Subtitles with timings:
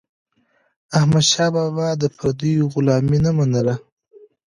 [0.97, 3.75] احمدشاه بابا د پردیو غلامي نه منله.